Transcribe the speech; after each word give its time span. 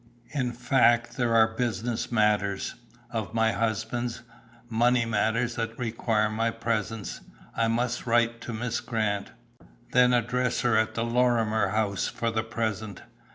In 0.31 0.51
fact 0.53 1.15
there 1.15 1.35
are 1.35 1.53
business 1.55 2.11
matters, 2.11 2.73
of 3.11 3.35
my 3.35 3.51
husband's, 3.51 4.23
money 4.67 5.05
matters 5.05 5.57
that 5.57 5.77
require 5.77 6.27
my 6.27 6.49
presence. 6.49 7.21
I 7.55 7.67
must 7.67 8.07
write 8.07 8.41
to 8.41 8.51
Miss 8.53 8.79
Grant." 8.79 9.29
"Then 9.91 10.11
address 10.11 10.61
her 10.61 10.75
at 10.75 10.95
the 10.95 11.05
Loremer 11.05 11.67
House 11.69 12.07
for 12.07 12.31
the 12.31 12.41
present. 12.41 13.03